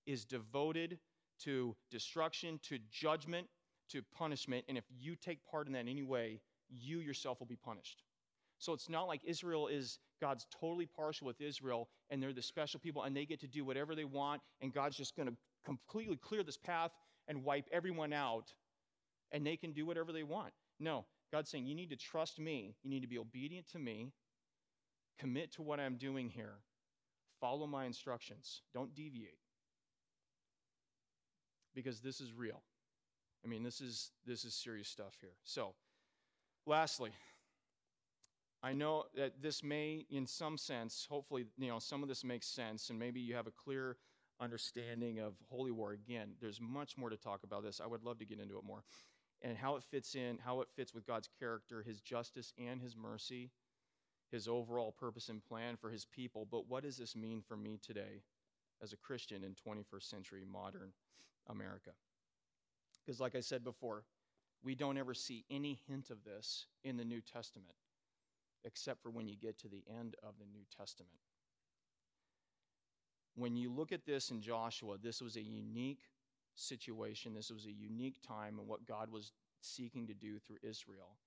[0.06, 1.00] is devoted
[1.44, 3.48] to destruction, to judgment,
[3.90, 4.66] to punishment.
[4.70, 6.42] And if you take part in that in any way,
[6.72, 8.04] you yourself will be punished.
[8.60, 12.80] So it's not like Israel is God's totally partial with Israel and they're the special
[12.80, 16.18] people and they get to do whatever they want and God's just going to completely
[16.18, 16.92] clear this path
[17.28, 18.54] and wipe everyone out
[19.32, 20.54] and they can do whatever they want.
[20.80, 24.12] No, God's saying you need to trust me, you need to be obedient to me,
[25.18, 26.56] commit to what I'm doing here,
[27.40, 29.40] follow my instructions, don't deviate.
[31.74, 32.62] Because this is real.
[33.46, 35.34] I mean, this is this is serious stuff here.
[35.44, 35.74] So,
[36.66, 37.12] Lastly,
[38.64, 42.48] I know that this may, in some sense, hopefully, you know, some of this makes
[42.48, 43.98] sense, and maybe you have a clear
[44.40, 45.92] understanding of holy war.
[45.92, 47.82] Again, there's much more to talk about this.
[47.84, 48.84] I would love to get into it more.
[49.42, 52.96] And how it fits in, how it fits with God's character, his justice and his
[52.96, 53.50] mercy,
[54.32, 56.48] his overall purpose and plan for his people.
[56.50, 58.24] But what does this mean for me today
[58.82, 60.92] as a Christian in 21st century modern
[61.48, 61.92] America?
[63.04, 64.04] Because, like I said before,
[64.64, 67.76] we don't ever see any hint of this in the New Testament,
[68.64, 71.20] except for when you get to the end of the New Testament.
[73.36, 76.04] When you look at this in Joshua, this was a unique
[76.56, 77.34] situation.
[77.34, 79.32] This was a unique time and what God was
[79.62, 81.18] seeking to do through Israel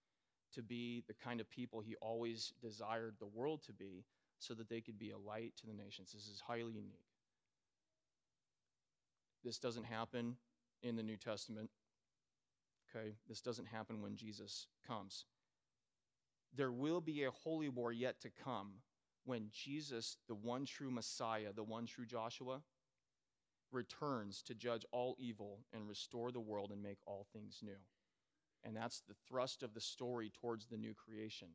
[0.55, 4.05] to be the kind of people he always desired the world to be
[4.39, 6.13] so that they could be a light to the nations.
[6.13, 7.09] This is highly unique.
[9.43, 10.37] This doesn't happen
[10.83, 11.71] in the New Testament.
[12.95, 13.15] Okay?
[13.29, 15.25] This doesn't happen when Jesus comes.
[16.55, 18.75] There will be a holy war yet to come
[19.25, 22.63] when Jesus, the one true Messiah, the one true Joshua,
[23.73, 27.81] returns to judge all evil and restore the world and make all things new.
[28.63, 31.49] And that's the thrust of the story towards the new creation,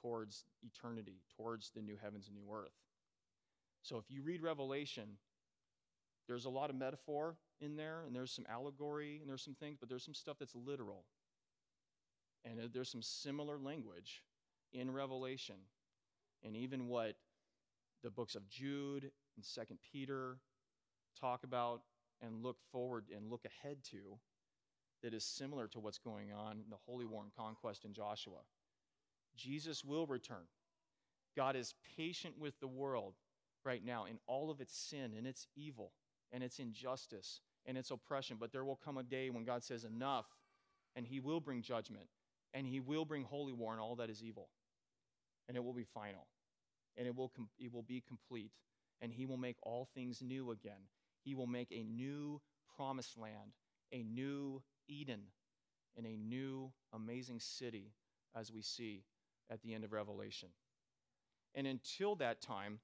[0.00, 2.74] towards eternity, towards the new heavens and new earth.
[3.82, 5.16] So if you read Revelation,
[6.28, 9.76] there's a lot of metaphor in there, and there's some allegory, and there's some things,
[9.78, 11.04] but there's some stuff that's literal.
[12.44, 14.22] And there's some similar language
[14.72, 15.56] in Revelation,
[16.44, 17.16] and even what
[18.02, 20.38] the books of Jude and Second Peter
[21.18, 21.82] talk about
[22.20, 24.18] and look forward and look ahead to
[25.02, 28.38] that is similar to what's going on in the Holy War and conquest in Joshua.
[29.36, 30.46] Jesus will return.
[31.36, 33.14] God is patient with the world
[33.64, 35.92] right now in all of its sin and its evil
[36.32, 38.36] and its injustice and its oppression.
[38.38, 40.26] But there will come a day when God says, Enough,
[40.96, 42.06] and He will bring judgment,
[42.52, 44.48] and He will bring holy war and all that is evil.
[45.48, 46.26] And it will be final,
[46.96, 48.52] and it will, com- it will be complete,
[49.00, 50.88] and He will make all things new again.
[51.22, 52.40] He will make a new
[52.76, 53.52] promised land,
[53.92, 55.22] a new Eden,
[55.96, 57.92] and a new amazing city,
[58.36, 59.04] as we see
[59.50, 60.48] at the end of Revelation.
[61.54, 62.80] And until that time,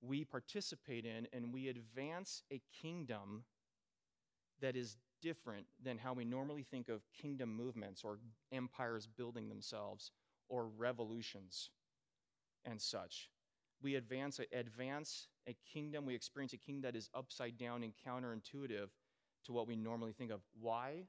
[0.00, 3.44] we participate in and we advance a kingdom
[4.60, 8.18] that is different than how we normally think of kingdom movements or
[8.52, 10.12] empires building themselves
[10.48, 11.70] or revolutions
[12.64, 13.30] and such.
[13.82, 18.88] We advance, advance a kingdom, we experience a kingdom that is upside down and counterintuitive
[19.46, 20.40] to what we normally think of.
[20.60, 21.04] Why?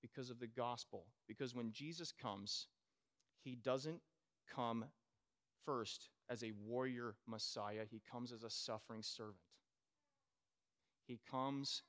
[0.00, 1.06] Because of the gospel.
[1.26, 2.68] Because when Jesus comes,
[3.42, 4.00] he doesn't
[4.54, 4.86] come
[5.68, 9.36] first as a warrior Messiah, he comes as a suffering servant.
[11.06, 11.82] He comes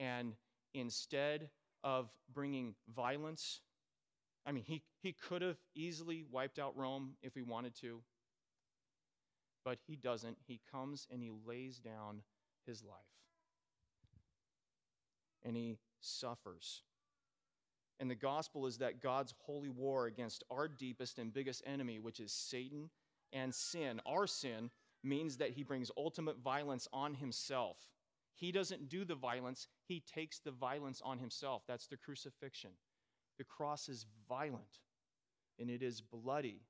[0.00, 0.32] and
[0.72, 1.50] instead
[1.84, 3.60] of bringing violence,
[4.46, 8.00] I mean, he, he could have easily wiped out Rome if he wanted to,
[9.62, 10.38] but he doesn't.
[10.46, 12.22] He comes and he lays down
[12.66, 12.96] his life.
[15.44, 16.82] And he suffers.
[18.00, 22.20] And the gospel is that God's holy war against our deepest and biggest enemy, which
[22.20, 22.88] is Satan
[23.32, 24.70] and sin, our sin,
[25.02, 27.76] means that he brings ultimate violence on himself.
[28.34, 31.62] He doesn't do the violence, he takes the violence on himself.
[31.66, 32.70] That's the crucifixion.
[33.38, 34.80] The cross is violent,
[35.58, 36.62] and it is bloody,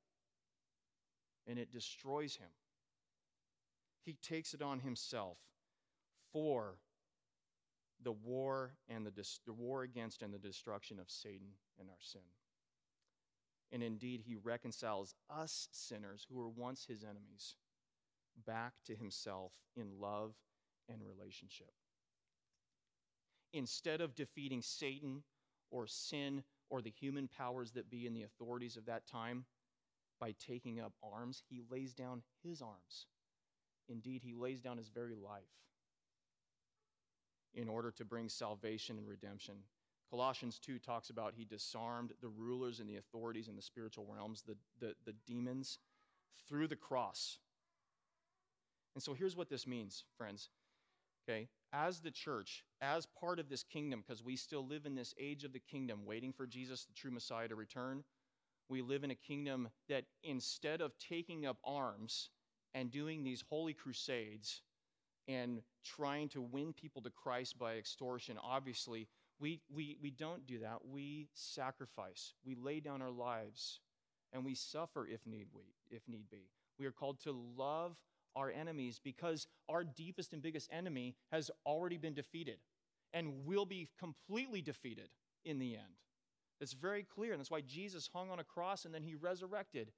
[1.47, 2.49] and it destroys him.
[4.05, 5.39] He takes it on himself
[6.33, 6.79] for
[8.03, 9.13] the war and the,
[9.47, 11.49] the war against and the destruction of Satan
[11.79, 12.23] and our sin.
[13.71, 17.57] And indeed, he reconciles us sinners who were once his enemies
[18.47, 20.35] back to himself in love
[20.89, 21.73] and relationship.
[23.53, 25.23] Instead of defeating Satan
[25.71, 29.45] or sin or the human powers that be in the authorities of that time
[30.21, 33.07] by taking up arms, he lays down his arms.
[33.89, 35.43] Indeed, he lays down his very life
[37.55, 39.57] in order to bring salvation and redemption
[40.11, 44.43] Colossians 2 talks about he disarmed the rulers and the authorities in the spiritual realms,
[44.43, 45.79] the, the, the demons,
[46.49, 47.39] through the cross.
[48.95, 50.49] And so here's what this means, friends.
[51.29, 55.15] Okay, as the church, as part of this kingdom, because we still live in this
[55.21, 58.03] age of the kingdom, waiting for Jesus, the true Messiah, to return,
[58.71, 62.31] we live in a kingdom that instead of taking up arms
[62.75, 64.63] and doing these holy crusades
[65.27, 69.09] and trying to win people to Christ by extortion, obviously,
[69.41, 70.79] we, we, we don't do that.
[70.91, 72.35] We sacrifice.
[72.45, 73.81] We lay down our lives
[74.33, 76.51] and we suffer if need, we, if need be.
[76.79, 77.97] We are called to love
[78.37, 82.59] our enemies because our deepest and biggest enemy has already been defeated
[83.13, 85.09] and will be completely defeated
[85.45, 86.03] in the end.
[86.61, 89.93] It's very clear, and that's why Jesus hung on a cross and then he resurrected.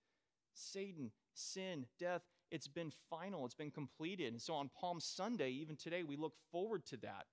[0.54, 4.32] Satan, sin, death, it's been final, it's been completed.
[4.32, 7.26] And so on Palm Sunday, even today, we look forward to that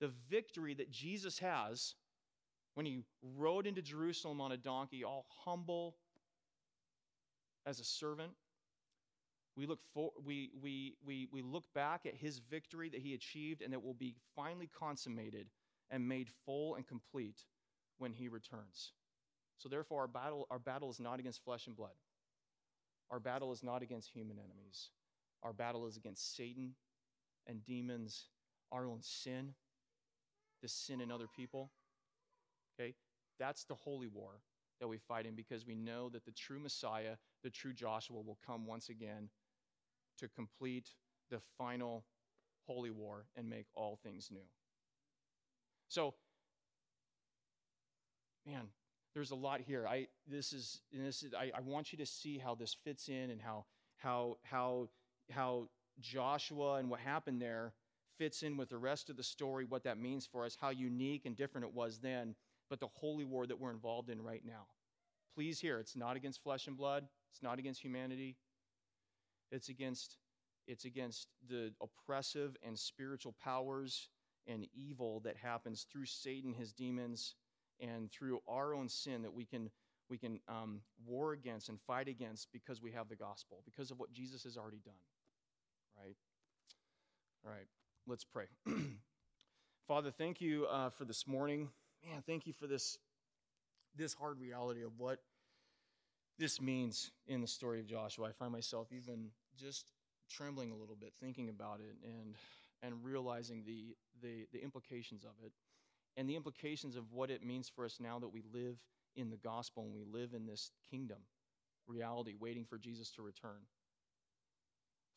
[0.00, 1.94] the victory that Jesus has
[2.74, 5.96] when he rode into Jerusalem on a donkey, all humble
[7.64, 8.32] as a servant.
[9.56, 13.62] We look, for, we, we, we, we look back at his victory that he achieved
[13.62, 15.46] and that will be finally consummated
[15.90, 17.44] and made full and complete
[17.96, 18.92] when he returns.
[19.56, 21.94] So therefore, our battle, our battle is not against flesh and blood.
[23.10, 24.90] Our battle is not against human enemies.
[25.42, 26.74] Our battle is against Satan
[27.46, 28.26] and demons,
[28.72, 29.54] our own sin,
[30.62, 31.70] the sin in other people.
[32.78, 32.94] Okay?
[33.38, 34.40] That's the holy war
[34.80, 38.38] that we fight in because we know that the true Messiah, the true Joshua, will
[38.46, 39.28] come once again
[40.18, 40.90] to complete
[41.30, 42.04] the final
[42.66, 44.46] holy war and make all things new.
[45.88, 46.14] So,
[48.46, 48.66] man,
[49.14, 49.86] there's a lot here.
[49.88, 53.30] I this is this is I, I want you to see how this fits in
[53.30, 53.64] and how
[53.96, 54.88] how how
[55.30, 55.68] how
[56.00, 57.72] Joshua and what happened there
[58.18, 61.26] fits in with the rest of the story, what that means for us, how unique
[61.26, 62.34] and different it was then,
[62.68, 64.66] but the holy war that we're involved in right now.
[65.34, 68.36] Please hear, it's not against flesh and blood, it's not against humanity.
[69.52, 70.16] It's against
[70.66, 74.08] it's against the oppressive and spiritual powers
[74.48, 77.34] and evil that happens through Satan, his demons,
[77.78, 79.70] and through our own sin that we can
[80.08, 83.98] we can um, war against and fight against because we have the gospel, because of
[83.98, 84.94] what Jesus has already done.
[85.96, 86.16] Right?
[87.44, 87.66] All right,
[88.06, 88.44] let's pray.
[89.88, 91.68] Father, thank you uh, for this morning.
[92.08, 92.98] Man, thank you for this,
[93.96, 95.18] this hard reality of what
[96.38, 98.28] this means in the story of Joshua.
[98.28, 99.90] I find myself even just
[100.30, 102.34] trembling a little bit thinking about it and,
[102.82, 105.52] and realizing the, the, the implications of it
[106.16, 108.78] and the implications of what it means for us now that we live
[109.16, 111.18] in the gospel and we live in this kingdom
[111.88, 113.62] reality, waiting for Jesus to return.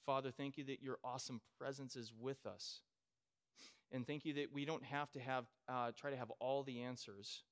[0.06, 2.82] Father, thank you that your awesome presence is with us.
[3.92, 6.82] And thank you that we don't have to have, uh, try to have all the
[6.82, 7.44] answers.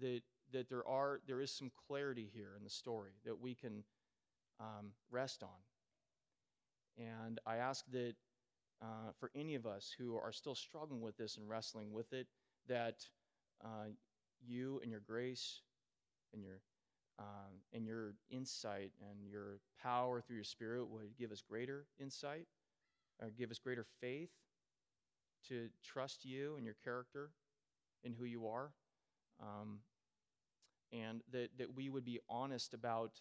[0.00, 0.22] That,
[0.52, 3.84] that there, are, there is some clarity here in the story that we can
[4.58, 5.48] um, rest on.
[6.98, 8.14] And I ask that
[8.82, 12.26] uh, for any of us who are still struggling with this and wrestling with it,
[12.68, 13.06] that
[13.64, 13.88] uh,
[14.46, 15.60] you and your grace
[16.32, 16.60] and your
[17.18, 22.46] um, and your insight and your power through your spirit would give us greater insight
[23.22, 24.30] or give us greater faith
[25.48, 27.30] to trust you and your character
[28.04, 28.72] and who you are
[29.40, 29.78] um,
[30.92, 33.20] and that, that we would be honest about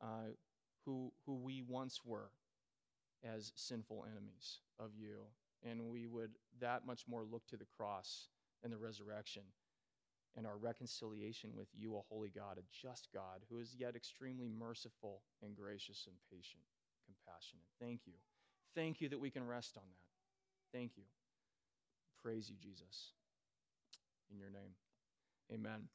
[0.00, 0.30] uh,
[0.84, 2.30] who, who we once were
[3.24, 5.16] as sinful enemies of you.
[5.68, 8.28] And we would that much more look to the cross
[8.62, 9.42] and the resurrection
[10.36, 14.48] and our reconciliation with you, a holy God, a just God, who is yet extremely
[14.48, 16.62] merciful and gracious and patient,
[17.06, 17.64] compassionate.
[17.80, 18.14] Thank you.
[18.74, 20.76] Thank you that we can rest on that.
[20.76, 21.04] Thank you.
[22.22, 23.12] Praise you, Jesus.
[24.30, 24.74] In your name.
[25.52, 25.88] Amen.